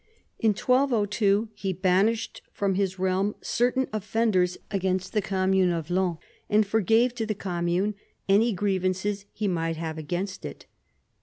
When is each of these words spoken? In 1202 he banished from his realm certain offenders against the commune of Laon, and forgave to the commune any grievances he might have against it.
In 0.39 0.53
1202 0.55 1.49
he 1.53 1.73
banished 1.73 2.41
from 2.51 2.73
his 2.73 2.97
realm 2.97 3.35
certain 3.41 3.87
offenders 3.93 4.57
against 4.71 5.13
the 5.13 5.21
commune 5.21 5.69
of 5.69 5.91
Laon, 5.91 6.17
and 6.49 6.65
forgave 6.65 7.13
to 7.13 7.25
the 7.27 7.35
commune 7.35 7.93
any 8.27 8.51
grievances 8.51 9.25
he 9.31 9.47
might 9.47 9.77
have 9.77 9.99
against 9.99 10.43
it. 10.43 10.65